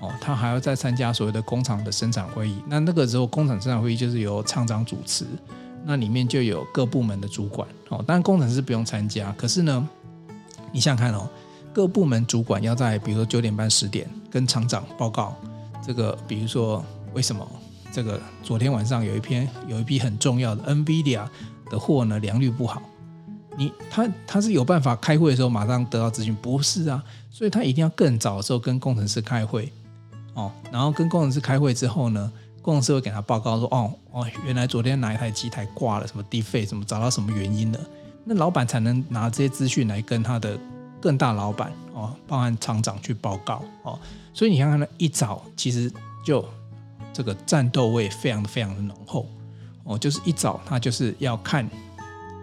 [0.00, 2.56] 哦，他还要再参加所谓的工厂的生产会议。
[2.66, 5.26] 那那个时候工厂生产会议就是由厂长主持，
[5.84, 8.02] 那里面就有各部门的主管哦。
[8.06, 9.86] 当然工程师不用参加，可是呢，
[10.72, 11.28] 你想想看哦，
[11.70, 15.36] 各部门主管要在比如说九点半十点跟厂长报告
[15.86, 17.46] 这个，比如说为什么
[17.92, 21.28] 这个昨天晚上有一篇有一批很重要的 NVIDIA
[21.70, 22.82] 的货呢良率不好。
[23.56, 27.02] 你他他是有办法开会的时候马上得到资讯，不是啊？
[27.30, 29.72] 所以他一定要更早的时候跟工程师开会
[30.34, 37.80] 哦，然后跟工程师开会之后呢，工程师会给他报告说，哦哦，原来昨天哪一台机台挂了，什么 defect，什么找到什么原因了，
[38.24, 40.58] 那老板才能拿这些资讯来跟他的
[41.00, 43.98] 更大老板哦，包含厂长去报告哦。
[44.32, 45.92] 所以你看看，那一早其实
[46.24, 46.44] 就
[47.12, 49.26] 这个战斗味非常的非常的浓厚
[49.84, 51.68] 哦，就是一早他就是要看。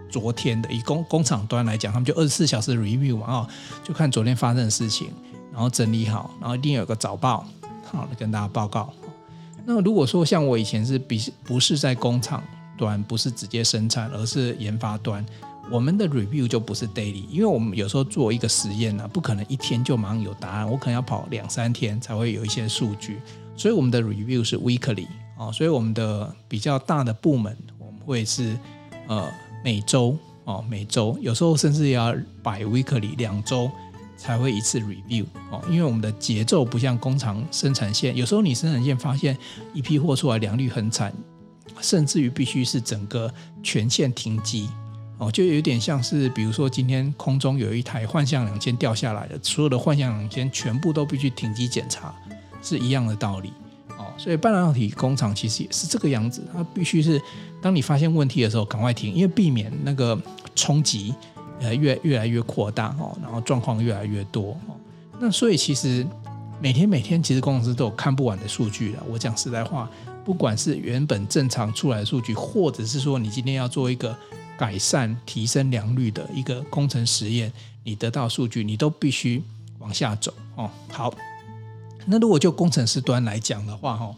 [0.09, 3.47] 昨天的以工工厂端来讲，他们就二十四小时 review 嘛，啊，
[3.83, 5.09] 就看昨天发生的事情，
[5.51, 7.45] 然后整理好，然后一定有个早报，
[7.83, 8.91] 好，跟大家报告。
[9.65, 12.41] 那如果说像我以前是比不是在工厂
[12.77, 15.23] 端，不是直接生产，而是研发端，
[15.69, 23.19] 我们的 review 就不是 daily，因为我们有时候做一个实验呢，不可能一天就马上有答案，我可能要跑两三天才会有一些数据，
[23.57, 25.05] 所以我们的 review 是 weekly
[25.37, 28.57] 啊，所以我们的比较大的部门我们会是
[29.07, 29.29] 呃。
[29.63, 33.69] 每周哦，每周有时候甚至要摆 weekly 两周
[34.15, 39.35] 才会一次 review 哦，因为我们的节奏不像工厂生产线，有时候你生产线发现
[39.73, 41.11] 一批货出来良率很惨，
[41.81, 44.69] 甚至于必须是整个全线停机
[45.17, 52.15] 哦，就有点像是比如说今天空中有一台幻象两千掉下来的，所有的幻象两千全部都必须停机检查，
[52.61, 53.51] 是一样的道理。
[54.17, 57.21] 所以半导体工厂其实也是这个样子，它必须是
[57.61, 60.19] 当你发现问题的时候赶快停，因为避免那个
[60.55, 61.13] 冲击
[61.59, 64.75] 呃越越来越扩大哦，然后状况越来越多哦。
[65.19, 66.05] 那所以其实
[66.59, 69.03] 每天每天其实工程师都有看不完的数据了。
[69.07, 69.89] 我讲实在话，
[70.25, 74.17] 不管是原本正常出来的数据，或者是说你今天要做一个
[74.57, 77.51] 改善提升良率的一个工程实验，
[77.83, 79.41] 你得到数据，你都必须
[79.79, 80.69] 往下走哦。
[80.89, 81.13] 好。
[82.09, 84.15] 那如果就工程师端来讲的话，哈，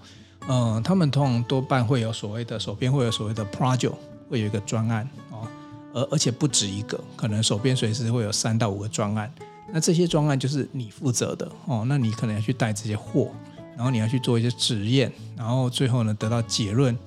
[0.48, 3.94] 嗯，他们通常多半会有所谓的手边会有所谓的 project，
[4.30, 5.48] 会有一个专案哦，
[5.94, 9.32] 而而且不止一个，可能手边随时会有三到五个专案。
[9.72, 13.32] 那这些专案就是你负责的哦，那你可能要去带这些货，
[13.76, 16.98] 然后你要去做一些实验，然后最后呢得到结论。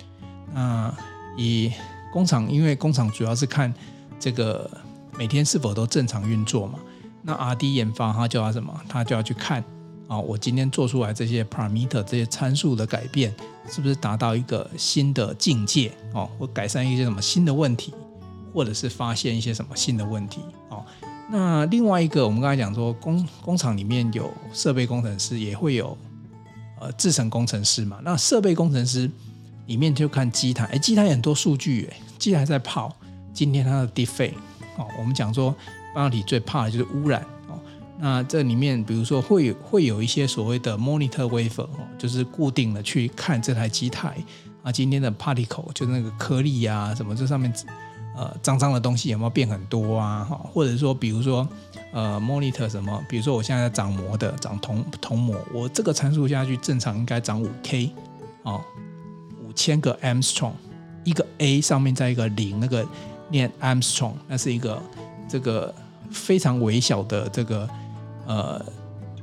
[0.52, 0.92] 那
[1.36, 1.72] 以
[2.12, 3.72] 工厂，因为工厂主要是看
[4.18, 4.70] 这个
[5.16, 6.78] 每天是否都正常运作嘛，
[7.22, 8.80] 那 R&D 研发他叫他什么？
[8.88, 9.62] 他就要去看。
[10.12, 13.34] 啊，我今天做出来这些 parameter 这些参数的改变，
[13.66, 15.90] 是不是达到一个新的境界？
[16.12, 17.94] 哦，或改善一些什么新的问题，
[18.52, 20.42] 或者是发现一些什么新的问题？
[20.68, 20.84] 哦，
[21.30, 25.96] 那另外一个，我们刚才讲说工工厂里面有设备工程师，也会有
[26.78, 27.98] 呃制程工程师嘛。
[28.04, 29.10] 那设备工程师
[29.64, 32.94] 里面就看机台，哎，机台很多数据，哎，机台在跑，
[33.32, 34.34] 今天它的 defect，
[34.76, 35.56] 哦，我们讲说
[35.94, 37.26] 半导体最怕的就是污染。
[38.04, 44.16] 那这里面，比如说会会有一些所谓的 monitor wafer 哦，就是固定的去看这台机台
[44.60, 47.52] 啊，今天的 particle 就是那个颗粒啊，什么这上面
[48.16, 50.24] 呃脏脏的东西有没有变很多啊？
[50.28, 51.48] 哈，或者说比如说
[51.92, 57.88] 呃 monitor 什么，比如说我现在在长膜的长铜铜膜，我这个参数下去正常应该长五 K
[58.42, 58.60] 哦，
[59.46, 60.54] 五千个 Angstrom，
[61.04, 62.84] 一个 A 上面再一个零，那个
[63.30, 64.82] 念 Angstrom，那是一个
[65.28, 65.72] 这个
[66.10, 67.70] 非常微小的这个。
[68.26, 68.64] 呃，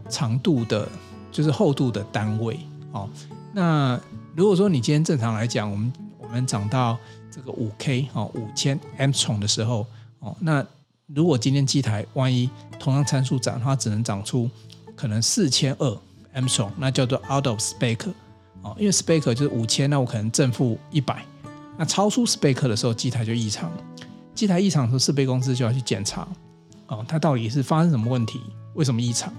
[0.10, 0.88] 长度的，
[1.32, 2.60] 就是厚度的单位
[2.92, 3.10] 哦。
[3.54, 4.00] 那
[4.36, 6.98] 如果说你今天正常来讲，我们我们长到
[7.32, 9.86] 这个五 K 哦，五千 Angstrom 的时候
[10.20, 10.66] 哦，那
[11.08, 14.50] 如果今天机台万一同样参数长，它只能长出
[14.96, 15.98] 可能四千二
[16.36, 18.12] Angstrom，那叫做 out of spec
[18.62, 21.26] 哦，因为 spec 就是五千，那我可能正负一百，
[21.78, 23.72] 那超出 spec 的时候，机台就异常。
[24.36, 26.28] 机台异常的时候，设备公司就要去检查
[26.88, 28.40] 哦，它到底是发生什么问题。
[28.74, 29.34] 为什么异常？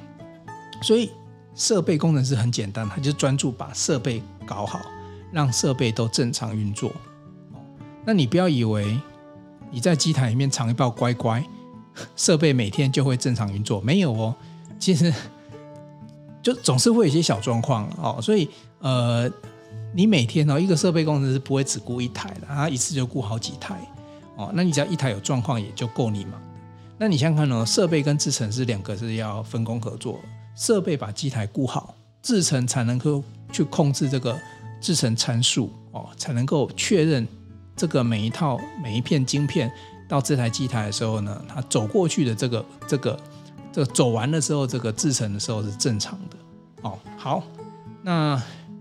[0.83, 1.11] 所以
[1.55, 4.81] 设备工程师很简单，他就专注把设备搞好，
[5.33, 6.93] 让设备都正常运作。
[8.05, 8.99] 那你不要以为
[9.71, 11.45] 你在机台里面藏一包乖乖，
[12.17, 14.35] 设备每天就会正常运作，没有哦。
[14.79, 15.13] 其实
[16.43, 18.19] 就总是会有一些小状况哦。
[18.23, 19.31] 所以呃，
[19.95, 23.79] 你每天哦，一个设备工程师不会只顾一台的，他一次就顾好几台
[24.37, 24.51] 哦。
[24.55, 26.41] 那你只要一台有状况，也就够你忙。
[27.03, 27.65] 那你想想看呢？
[27.65, 30.21] 设备跟制程是两个是要分工合作，
[30.55, 34.39] 设备把机台顾好，制程才能够去控制这个
[34.83, 37.27] 制程参数哦，才能够确认
[37.75, 39.73] 这个每一套每一片晶片
[40.11, 43.19] 到这台机台的时候呢，它走过去的这个这个
[43.73, 46.37] 这个走完的时候，这个制程的时候是正常的
[46.83, 46.99] 哦。
[47.17, 47.43] 好，
[48.03, 48.39] 那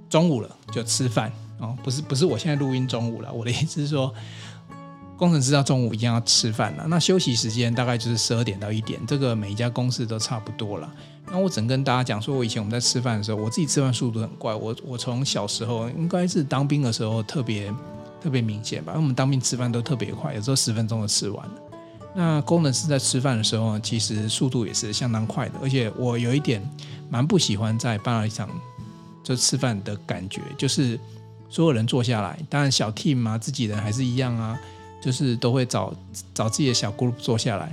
[0.09, 4.13] 中午了就吃饭哦，不是不是我现在录音中午了，我的意思是说，
[5.19, 6.85] 工程师到中午一定要吃饭了。
[6.87, 10.89] 那休息时间大概就是十二点到一点，这个每一家公司都差不多了。
[11.29, 14.55] 那我只能跟大家讲说，我以前我们在吃饭的时候，我自己吃饭速度很快。
[14.55, 17.69] 我我从小时候应该是当兵的时候特别
[18.21, 21.53] 特别明显吧，因为我们当兵吃饭都特别快，有时候十分钟就吃完了。
[22.15, 25.55] 那工程师在吃饭的时候，其实速度也是相当快的。
[25.61, 26.61] 而且我有一点
[27.09, 28.49] 蛮不喜欢在巴拿马场
[29.21, 30.97] 就吃饭的感觉，就是
[31.49, 34.59] 所有人坐下来，当然小 team 嘛，自己人还是一样啊，
[35.01, 35.93] 就是都会找
[36.33, 37.71] 找自己的小 group 坐下来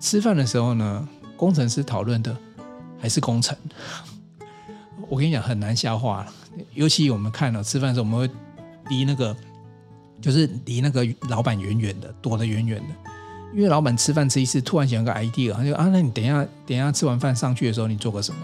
[0.00, 2.36] 吃饭的时候呢，工程师讨论的。
[3.00, 3.56] 还是工程，
[5.08, 6.26] 我跟你讲很难消化，
[6.74, 8.34] 尤其我们看了吃饭的时候，我们会
[8.90, 9.36] 离那个
[10.20, 13.12] 就是离那个老板远远的，躲得远远的，
[13.54, 18.40] 因为老板吃饭吃一次，突然想个 idea，他就啊，那你等一下等一下吃完饭上去的时候，你做个什么？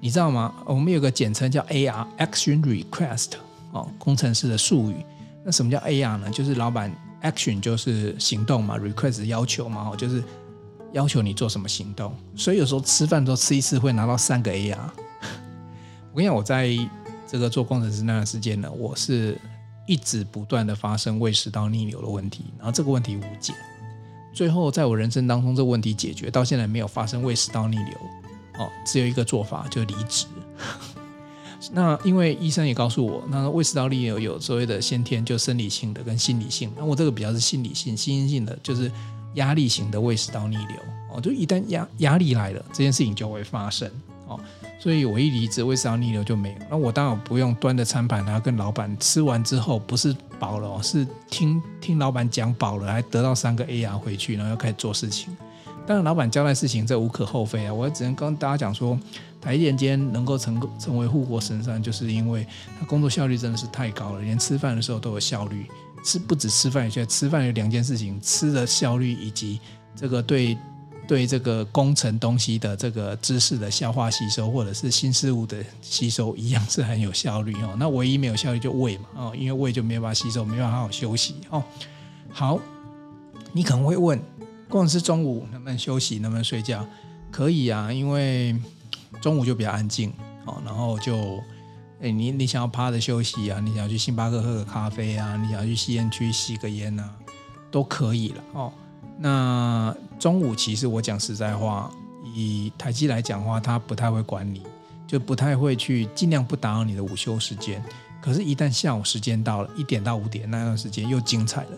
[0.00, 0.52] 你知道吗？
[0.66, 3.34] 我们有个简称叫 AR，Action Request，
[3.70, 4.96] 哦，工程师的术语。
[5.44, 6.28] 那什么叫 AR 呢？
[6.30, 10.22] 就是老板 Action 就是行动嘛，Request 要求嘛，哦，就是。
[10.94, 14.78] 要求你做什么行动，所以有时候吃饭都吃一次会拿到三个 AR。
[16.12, 16.66] 我跟你讲，我在
[17.26, 19.38] 这个做工程师那段时间呢，我是
[19.86, 23.52] 一直不断的发生胃食道逆流的问题，然后这个问题无解。
[24.32, 27.94] 最后在我人生当中，这个问题解决到现在没有发生胃食道逆流，
[28.58, 30.24] 哦，只有一个做法，就离职。
[31.72, 38.90] 那因为医生也告诉我，那胃食道逆流有所谓的先天就生理性的跟心理性，那我这个比较是心理性、心因性的，就是。
[39.34, 40.76] 压力型的胃食道逆流
[41.12, 43.88] 哦，就一旦压压力来了，这件事情就会发生
[44.26, 44.40] 哦。
[44.80, 46.56] 所以我一离职，胃食道逆流就没有。
[46.70, 55.36] 那我当然不用端着餐盘，然后跟老板吃完之后不是饱了，是听听老板讲饱了，还得到三个 AR 回去，然后又开始做事情。
[55.88, 57.72] 当然，老板交代事情这无可厚非啊。
[57.72, 58.98] 我只能跟大家讲说，
[59.40, 62.46] 台积电间能够成成为护国神山，就是因为
[62.78, 65.64] 他工作效率真的是太高了，连吃饭的时候都有效率。
[66.04, 69.58] 吃不止吃饭，有些吃饭有两件事情：吃的效率以及
[69.96, 70.58] 这个对
[71.06, 77.74] 对这个工程东西的这个知识的消化吸收，或者是新事物的吸收，一样是很有效率哦。
[77.78, 81.64] 那唯一没有效率就胃嘛哦，因为胃就没有办法吸收，没办法好好休息哦。
[82.30, 82.58] 好，
[83.52, 84.20] 你可能会问，
[84.68, 86.86] 工程师中午能不能休息，能不能睡觉？
[87.30, 88.56] 可以啊，因为
[89.20, 90.12] 中午就比较安静
[90.44, 91.42] 哦，然后就。
[92.00, 93.58] 哎，你你想要趴着休息啊？
[93.58, 95.36] 你想要去星巴克喝个咖啡啊？
[95.36, 97.12] 你想要去吸烟区吸个烟啊？
[97.72, 98.72] 都可以了哦。
[99.18, 101.90] 那中午其实我讲实在话，
[102.32, 104.62] 以台积来讲话，他不太会管你，
[105.08, 107.82] 就不太会去尽量不打扰你的午休时间。
[108.22, 111.70] 可是，一旦下午时间到了，一点到五点那段时间又精彩了。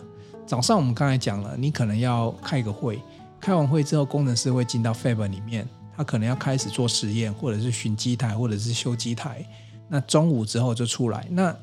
[0.51, 3.01] 早上我们刚才讲了，你可能要开个会，
[3.41, 5.65] 开完会之后，工程师会进到 Fab 里面，
[5.97, 9.47] 他可能要开始做实验，或者是巡机台，或者是修机台。
[9.87, 11.25] 那中午之后就出来。
[11.31, 11.57] 那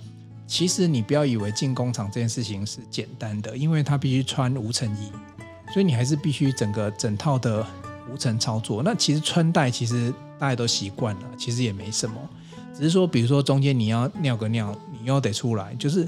[0.47, 5.11] 其实你不要以为进工厂这件事情是简单的，因为他必须穿无尘衣，
[5.73, 7.67] 所以你还是必须整个整套的
[8.09, 8.81] 无尘操作。
[8.81, 12.15] 那其实穿戴其实大家都习惯了，其实也没什么，
[12.73, 16.07] 只是说比如说中间你要尿个尿，你又得出来，就是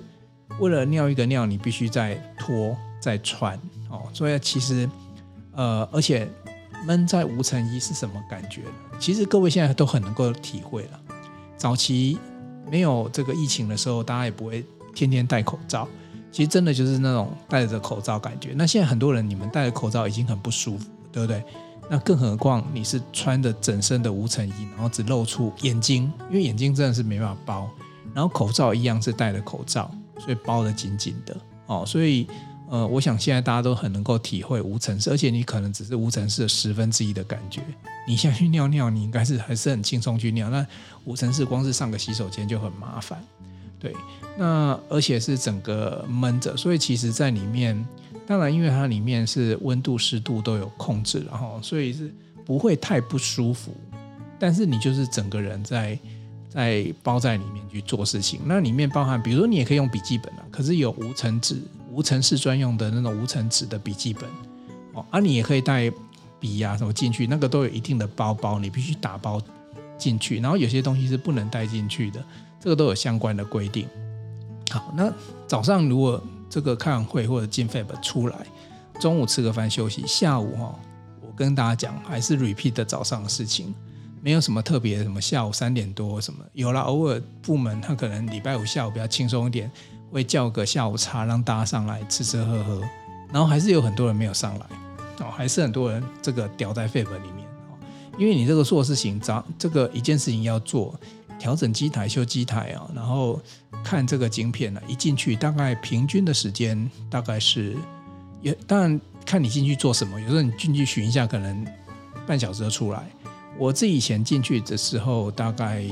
[0.60, 3.58] 为了尿一个尿，你必须再脱再穿
[3.89, 4.04] 哦。
[4.13, 4.89] 所以其实
[5.54, 6.28] 呃，而且
[6.86, 8.62] 闷在无尘衣是什么感觉？
[9.00, 11.00] 其实各位现在都很能够体会了。
[11.58, 12.17] 早期
[12.69, 15.88] 没有这个疫情的时候，大家也不会天天戴口罩。
[16.32, 18.52] 其实真的就是那种戴着口罩感觉。
[18.56, 21.43] 那现在很多人，你们戴着口罩已经很不舒服，对不对？
[21.89, 27.69] 那更何况你是穿着整身的无尘衣，然后只露出眼睛，因为眼睛真的是没办法包。
[28.13, 29.89] 然后口罩一样是戴着口罩，
[30.20, 31.84] 所以包得紧紧的哦。
[31.86, 32.28] 所以。
[32.72, 37.64] 呃，我想现在大家都很能够体会无尘室，而且你可能只是无尘室的十分之一的感觉。
[38.08, 40.52] 你现在去尿尿，你应该是还是很轻松去尿。
[40.52, 40.64] 那
[41.04, 43.20] 无尘室光是上个洗手间就很麻烦，
[43.80, 43.92] 对。
[44.38, 47.84] 那而且是整个闷着，所以其实在里面，
[48.28, 52.14] 当然因为它里面是温度湿度都有控制，然后所以是
[52.46, 53.74] 不会太不舒服。
[54.38, 55.98] 但是你就是整个人在
[56.50, 61.62] 在包在里面去做事情，那里面包含，比如说你也可以用笔记本啊，可是有无尘纸。
[61.92, 64.30] 无尘室专用的那种无尘纸的笔记本，
[64.94, 65.92] 哦，啊，你也可以带
[66.40, 69.42] 笔呀什么进去，那个都有一定的包包，你必须打包
[69.98, 70.40] 进去。
[70.40, 72.24] 然后有些东西是不能带进去的，
[72.60, 73.88] 这个都有相关的规定。
[74.70, 75.12] 好，那
[75.48, 78.38] 早上如果这个开完会或者进 Fab 出来，
[79.00, 80.80] 中午吃个饭休息，下午哈，
[81.22, 83.74] 我跟大家讲还是 repeat 的早上的事情，
[84.22, 89.70] 没有什么特别，什么下午三点多什么，有了偶尔部门他可能礼拜五下午比较轻松一点。
[90.12, 92.82] 会叫个下午茶，让大家上来吃吃喝喝，
[93.32, 94.66] 然后还是有很多人没有上来
[95.20, 97.78] 哦，还是很多人这个吊在 Fab 里面哦，
[98.18, 101.00] 因为你这个做事情，找这个一件事情要做，
[101.38, 103.40] 调整机台、修机台啊，然后
[103.84, 107.78] 看这个晶片呢，一进去大概平均的时间大概是，
[108.42, 111.68] 也当然看你进去做什么，有时候你进去巡一下，可能
[112.26, 113.08] 半小时就出来。
[113.58, 115.84] 我自己以前进去的时候，大概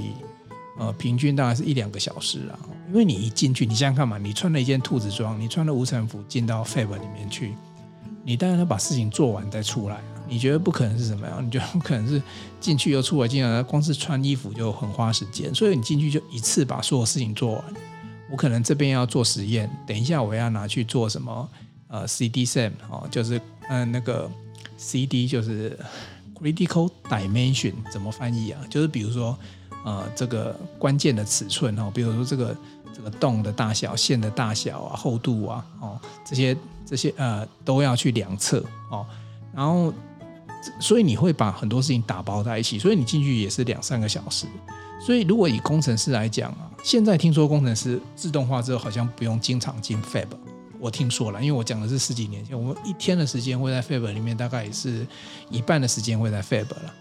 [0.80, 7.56] 呃平均大概是一两个小时啊，因为你一进去，你想想看嘛，你穿了一件兔子装，你穿了无尘服进到 Fab 里面去，
[8.24, 10.00] 你当然要把事情做完再出来。
[10.30, 11.46] 你觉得不可能是什么样？
[11.46, 12.22] 你觉得不可能是
[12.60, 17.64] 进去又出来，进来光是穿衣服就很花时间，所以你进去就一次把所有事情做完。
[18.30, 21.50] 我可能这边要做实验，等一下我要拿去做什么？
[21.88, 23.40] 呃，CD-SEM 哦，就是
[23.70, 24.30] 嗯、那个
[24.78, 25.80] CD 就是
[26.40, 28.62] Critical Dimension 怎么翻译啊？
[28.70, 29.38] 就是比如说
[29.86, 32.56] 呃这个关键的尺寸哦，比如说这个
[32.96, 39.06] 这个洞的大小、线的大小啊、厚度啊哦这些这些呃都要去量测哦，
[39.54, 39.94] 然后。
[40.82, 44.48] 所以你会把很多事情打包在一起，所以你进去也是两三个小时。
[45.00, 50.28] 所以如果以工程师来讲啊，现在听说工程师自动化之后好像不用经常进 Fab，
[50.80, 55.06] 我听说了，因为我讲的是十几年前，我们一天的时间会在 Fab 里面，大概也是
[55.50, 56.94] 一半的时间会在 Fab 了。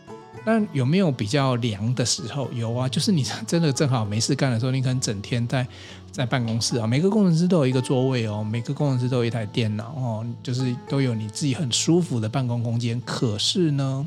[0.44, 2.48] 但有没有比较凉的时候？
[2.52, 5.66] 有啊，就是你真的正好没事干的时候，你可能整天在
[6.12, 6.86] 在办公室啊。
[6.86, 13.00] 每个工程师都有一个座位哦，每个工程师都有一台电脑哦，就是都有你自己很舒服的办公空间。
[13.04, 14.06] 可是呢，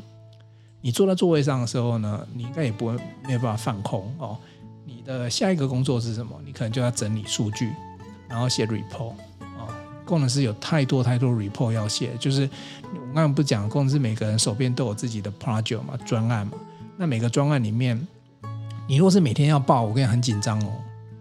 [0.80, 2.94] 你坐在座位上的时候呢，你应该也不会
[3.26, 4.38] 没有办法放空哦。
[4.86, 6.34] 你的下一个工作是什么？
[6.46, 7.70] 你可能就要整理数据，
[8.26, 9.12] 然后写 report。
[10.10, 12.42] 工程师有太多太多 report 要写，就是
[12.92, 16.54] 我刚刚不讲，工程师每个人手边都有自己的 project 嘛，专案嘛。
[16.96, 17.96] 那每个专案里面，
[18.88, 20.72] 你如果是每天要报，我跟你很紧张哦。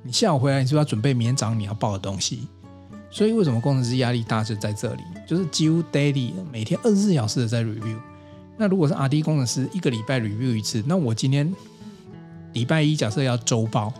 [0.02, 2.48] 你下午回来，你是不是要准备明天早上你要报的东西？
[3.12, 5.04] 所以为什么工程师压力大就在这里？
[5.28, 7.98] 就是几乎 daily 每天二十四小时的在 review。
[8.58, 11.54] 那如果是 RD 工程师，一个礼拜 review 一次，那我今天
[12.54, 13.94] 礼拜一假设要周报，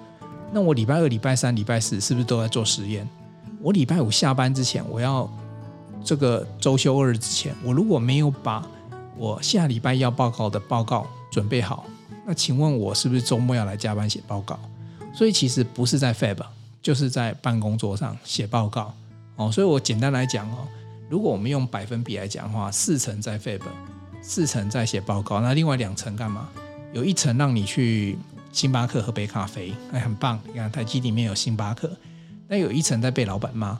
[0.52, 3.08] 那我礼拜二、礼拜三、礼拜四是不是都在做实验？
[3.62, 5.30] 我礼拜五下班之前，我要
[6.04, 8.66] 这个周休二日之前，我如果没有把
[9.18, 11.86] 我下礼拜要报告的报告准备好，
[12.26, 14.58] 那请问我是不是周末要来加班写报告？
[15.14, 16.38] 所以其实不是在 Fab，
[16.82, 18.94] 就是在办公桌上写报告
[19.36, 19.52] 哦。
[19.52, 20.66] 所以我简单来讲哦，
[21.10, 23.62] 如果我们用百分比来讲的话，四成在 Fab，
[24.22, 26.48] 四成在写报告，那另外两成干嘛？
[26.94, 28.18] 有一层让你去
[28.54, 30.40] 星巴克喝杯咖啡，哎，很棒！
[30.48, 31.92] 你看台积里面有星巴克。
[32.52, 33.78] 那有一层在被老板骂，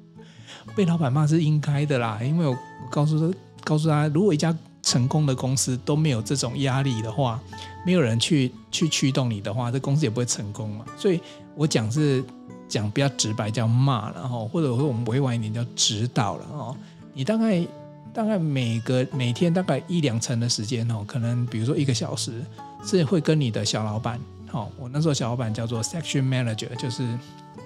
[0.76, 2.54] 被老板骂是应该的啦，因为我
[2.90, 7.40] 告诉他，告诉他，如果一家成功的公司都没有这种压力的话，
[7.86, 10.84] 没有人去去驱动你的话，这公司也不会成功嘛。
[10.98, 11.18] 所以
[11.54, 12.22] 我讲是
[12.68, 16.76] 讲比较直白，叫骂了哈，或者说我们委婉一点叫指导了哦。
[17.14, 17.66] 你大概
[18.12, 22.44] 大概每个每天大概一两成的时间哦，可能比如说一个小时
[22.84, 24.20] 是会跟你的小老板，
[24.52, 27.02] 哦，我那时候小老板叫做 section manager，就是。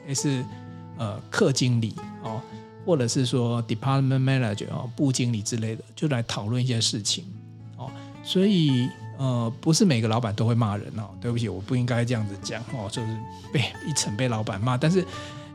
[0.06, 0.44] 也是
[0.98, 2.42] 呃，课经理哦，
[2.84, 7.24] 或者是说 department manager 哦，部经理之类的，就来讨论一些事情
[7.78, 7.90] 哦。
[8.22, 11.08] 所以呃，不是每个老板都会骂人哦。
[11.18, 13.18] 对不起，我不应该这样子讲哦，就是
[13.50, 15.02] 被一层被老板骂，但是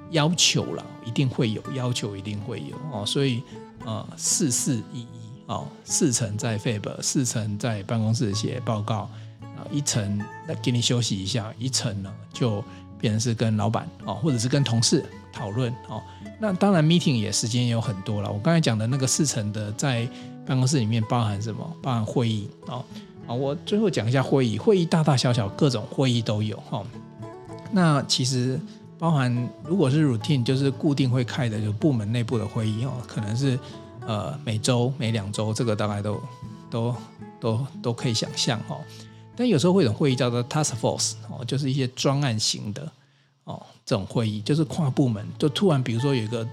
[0.09, 3.05] 要求了一定会有，要求一定会有哦。
[3.05, 3.43] 所以
[3.85, 5.07] 呃，四四一一
[5.45, 9.07] 哦，四层在 Fab，四层在办公室写报告，
[9.41, 10.17] 啊，一层
[10.47, 12.63] 来给你休息一下，一层呢就。
[13.05, 16.01] 变成是跟老板哦，或者是跟同事讨论哦。
[16.39, 18.31] 那当然，meeting 也时间也有很多了。
[18.31, 20.09] 我刚才讲的那个四层的，在
[20.43, 21.71] 办公室里面包含什么？
[21.83, 22.83] 包含会议哦。
[23.27, 24.57] 啊，我最后讲一下会议。
[24.57, 26.83] 会议大大小小各种会议都有哈。
[27.71, 28.59] 那其实
[28.97, 33.59] 包含，如果是 routine，就是固定会开的，就部门内部的会议哦，可能是
[34.07, 36.19] 呃每周、每两周，这个大概都
[36.71, 36.95] 都
[37.39, 38.79] 都都可以想象哦。
[39.35, 42.89] 但有时候会有会议叫做 task force 哦，就是一些专案型的
[43.43, 46.47] 哦，这种会议就是跨部门，就突然比如说有一个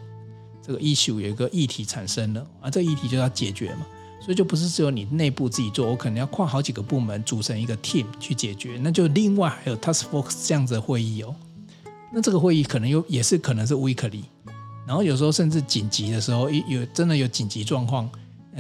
[0.61, 3.87] 这个 issue 有一个议题产生了啊，这个议题就要解决嘛，
[4.21, 11.35] 所以就不是只有你内部自己做，我可能要跨好几个部门组成一个 team 去解决，那就另外还有 task force 这样子的会议哦。
[12.13, 14.25] 那这个会议可能又也是可能是 weekly，
[14.87, 18.11] 然后有时候甚至紧急的时候，有真的有紧急状况，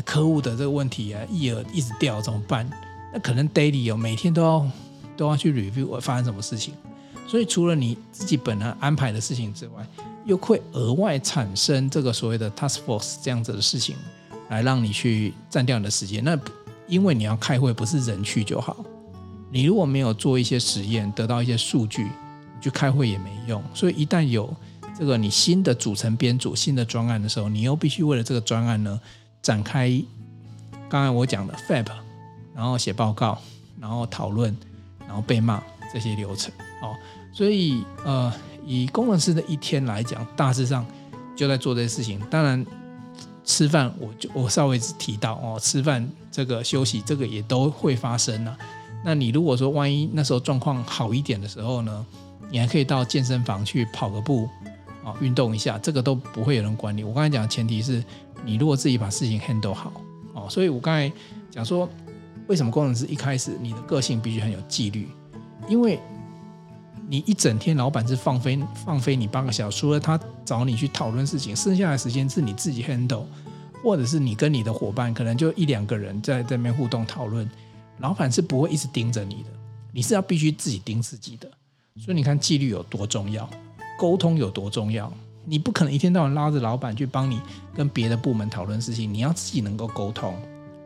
[0.04, 2.68] 客户的这个问题啊，一而一直掉怎么办？
[3.12, 4.70] 那可能 daily 有每天都要
[5.16, 6.74] 都要去 review 我发生什么事情，
[7.28, 9.86] 所以除了你自己本来安排的事情之外，
[10.24, 13.96] 又会额外产生这个所谓的 task force 这样子的事情，
[14.48, 16.24] 来让你去占掉你的时间。
[16.24, 16.38] 那
[16.88, 18.84] 因为你要开会，不是人去就好。
[19.50, 23.62] 你如果没有做一些实验，得到一些数据，你去开会也没用。
[23.74, 24.54] 所以一旦有
[24.98, 28.98] 这个你新的组成编组新的专案的时候，你又必须为了这个专案呢
[29.42, 29.90] 展开
[30.88, 31.86] 刚才我讲的 FAB。
[32.54, 33.38] 然后写报告，
[33.80, 34.56] 然后讨论，
[35.06, 36.94] 然后被骂，这些流程哦。
[37.32, 38.32] 所以呃，
[38.66, 40.86] 以工程师的一天来讲，大致上
[41.34, 42.20] 就在做这些事情。
[42.30, 42.64] 当然，
[43.44, 48.56] 吃饭我就我稍微提到哦，吃饭这个休息这个也都会发生了。
[49.04, 52.06] 那你如果说万一那时候状况好一点的时候呢，
[52.50, 54.48] 你还可以到健身房去跑个步
[55.02, 57.02] 啊，运动一下，这个都不会有人管你。
[57.02, 58.04] 我刚才讲的前提是
[58.44, 59.92] 你如果自己把事情 handle 好
[60.34, 60.46] 哦。
[60.48, 61.10] 所以我刚才
[61.50, 61.88] 讲说，
[62.52, 65.08] 为什么工程师一开始你的个性必须很有纪律？
[65.70, 65.98] 因为
[67.08, 73.24] 你一整天老板是放飞放飞你八个小时，除了他找你去讨论事情，剩下的时间是你自己 handle，
[73.82, 77.48] 或者是你跟你的伙伴可能就一两个人在这边互动讨论。
[78.00, 79.48] 老板是不会一直盯着你的，
[79.90, 81.50] 你是要必须自己盯自己的。
[81.96, 83.48] 所以你看纪律有多重要，
[83.98, 85.10] 沟通有多重要。
[85.46, 87.40] 你不可能一天到晚拉着老板去帮你
[87.74, 90.34] 跟别的部门讨论事情，你要自己能够沟通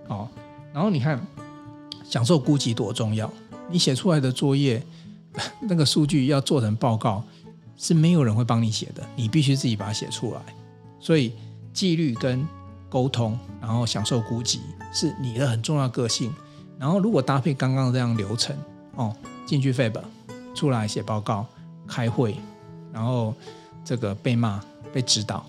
[0.07, 0.29] 哦。
[0.73, 1.19] 然后你看
[2.09, 3.31] 享受估计多重要，
[3.71, 4.83] 你写出来的作业
[5.61, 7.23] 那个数据要做成报告，
[7.77, 10.41] 是没有人会帮你写的，你必须自己把它写出来。
[11.01, 11.33] 所以
[11.73, 12.47] 纪律跟
[12.89, 14.61] 沟通，然后享受估计，
[14.93, 16.33] 是你的很重要个性。
[16.79, 18.55] 然后，如果搭配刚刚这样流程
[18.95, 19.15] 哦，
[19.47, 19.99] 进去 FAB，
[20.55, 21.47] 出来写报告、
[21.87, 22.37] 开会，
[22.93, 23.35] 然后
[23.85, 25.47] 这个被骂、被指导，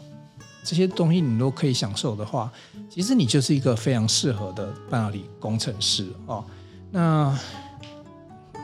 [0.68, 2.52] 这些东西你都可以享受的话，
[2.90, 6.44] 其实你就是一个非常适合的半导体工程师哦。
[6.92, 7.34] 那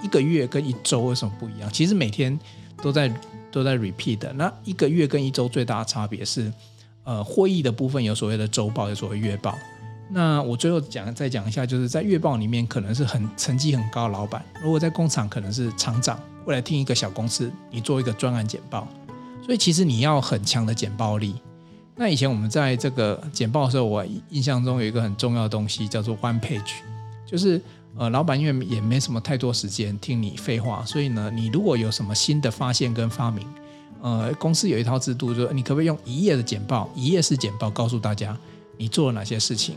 [0.03, 1.71] 一个月跟一周为什么不一样？
[1.71, 2.37] 其实每天
[2.81, 3.09] 都在
[3.49, 4.33] 都在 repeat 的。
[4.33, 6.51] 那一个月跟一周最大的差别是，
[7.05, 9.57] 呃，会议的部分有所谓的周报，有所谓月报。
[10.09, 18.85] 那我最后讲再讲一下，就是在月报里面可能是很成绩很高的老板，如果在工厂可能是厂长，过来听一个小公司，你做一个专案简报，
[19.45, 21.35] 所以其实你要很强的简报力。
[21.95, 26.73] 那以前我们在这个简报的时候，我印象中有一个很重要的东西叫做 one page，
[27.25, 27.61] 就是
[27.97, 33.47] 呃老板因为也没什么太多时间听你废话，所以呢，你如果有什么新的发现跟发明，
[34.01, 38.35] 呃公司有一套制度，就是你可不可以用一页的简报，一页式简报告诉大家。
[38.75, 39.75] 你做了哪些事情？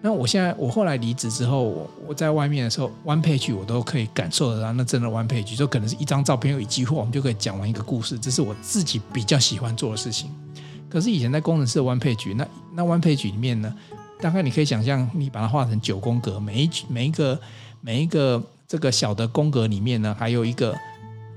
[0.00, 8.16] 那我现在我后来离职之后，我我在外面的时候，one page 我都可以感受得到，那真的 one page 就可能是一张照片，有一句话，我们就可以讲完一个故事。
[8.16, 10.30] 这是我自己比较喜欢做的事情。
[10.90, 13.74] 可是以前在工程师的 one page，那那 one page 里面呢，
[14.20, 17.40] 大概你可以想象，你把它画成九宫格，每一每一个
[17.80, 20.76] 每一个这个小的宫格里面呢，还有一个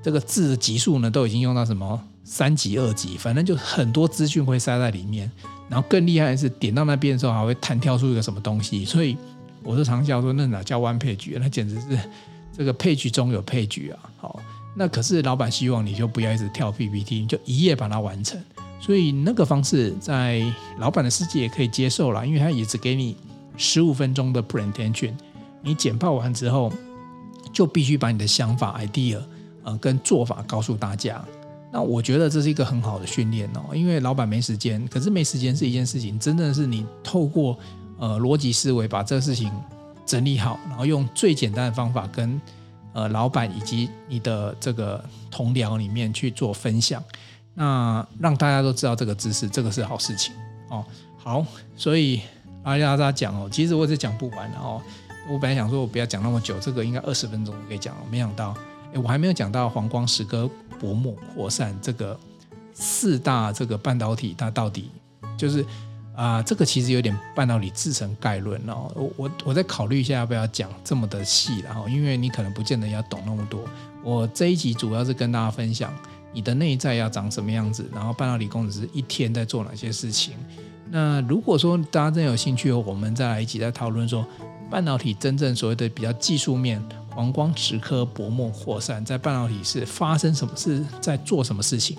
[0.01, 5.32] 这个字的级数呢，都已经用到什么三级、二级，反正就很多资讯会塞在里面。
[5.70, 9.18] 然后更厉害的是，点到那边的时候还会弹跳出一个什么东西，所以
[9.64, 11.36] 我是常笑说，那哪叫 one page？
[11.39, 11.97] 那简直是
[12.56, 13.99] 这个 page 中有 page 啊！
[14.18, 14.39] 好，
[14.76, 18.39] 那可是老板希望你就不要一直跳 PPT，你就一页把它完成。
[18.86, 20.44] 所以那个方式在
[20.78, 23.16] 老板的世界也可以接受了，因为他也只给你
[23.56, 25.14] 十五分钟的 presentation，
[25.62, 26.70] 你简报完之后
[27.54, 29.22] 就必须把你的想法 idea
[29.64, 31.24] 呃跟做法告诉大家。
[31.72, 37.58] 那我觉得这是一个很好的训练哦，因为老板没时间，可是没时间是一件事情，真的是你透过
[37.98, 39.50] 呃逻辑思维把这个事情
[40.06, 42.40] 整理好，然后用最简单的方法跟
[42.92, 47.02] 呃老板以及你的这个同僚里面去做分享，
[47.54, 50.34] 那让大家都知道这个知识，这个是好事情
[50.70, 50.84] 哦。
[51.18, 51.45] 好，
[51.76, 52.22] 所以
[52.64, 54.82] 阿拉大家讲哦，其实我是讲不完的哦，
[55.30, 58.56] 我本来想说我不要讲那么久，这个应该二十分钟可以讲了，没想到。
[58.93, 60.49] 诶，我还没有讲到黄光蚀刻
[60.80, 62.20] 薄膜扩散这个
[62.74, 64.91] 四大这个半导体，它到底
[65.38, 65.62] 就是
[66.16, 68.91] 啊、呃，这个其实有点半导体制成概论哦。
[68.93, 73.62] 我我我再考虑一下要不要讲这么的细，然后因为你可能不见得要懂那么多。
[74.04, 75.91] 我这一集主要是跟大家分享
[76.34, 80.34] 你的内在要长什么样子，然后半导体工程师一天在做哪些事情。
[80.90, 84.26] 那如果说大家真有兴趣，我们再来一起再讨论说
[84.70, 86.84] 半导体真正所谓的比较技术面。
[87.16, 91.96] 黄光蚀刻薄膜扩散在半导体是发生什么事，在做什么事情？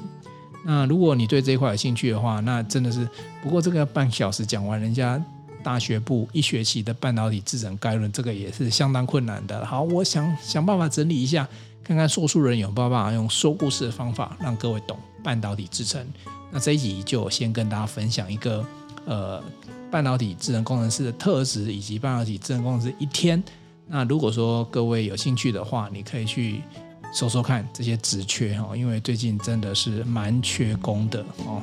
[0.66, 3.08] 那如果你对这一块有兴趣的话，那真的是
[3.40, 5.22] 不过这个半小时讲完，人家
[5.62, 9.64] 大学部一学期的半导体制程概论，这个也是相当困难的。
[9.64, 11.48] 好，我想想办法整理一下，
[11.84, 16.04] 看看说书人有没有办法用说故事的方法让各位懂半导体制程。
[16.50, 18.66] 那这一集就先跟大家分享一个
[19.04, 19.42] 呃
[19.90, 23.42] 半导体制程工程师的特质，以及半导体制程工程师一天。
[23.86, 26.62] 那如果说各位有兴趣的话，你可以去
[27.12, 31.60] 搜搜看这些职缺哈，因为最近真的是蛮缺工的哦。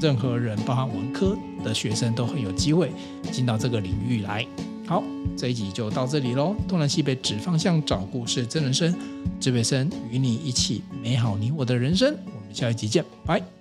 [0.00, 2.90] 任何人，包含文科的学生，都很有机会
[3.30, 4.44] 进到这个领域来。
[4.90, 5.04] 好，
[5.36, 6.52] 这一集就到这里喽。
[6.66, 8.92] 东南西北指方向，找故事，真人生，
[9.38, 12.12] 智慧生与你一起美好你我的人生。
[12.26, 13.59] 我们下一集见，拜。